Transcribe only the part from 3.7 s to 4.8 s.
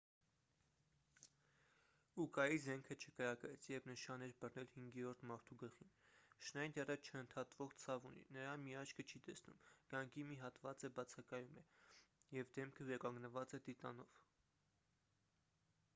երբ նշան էր բռնել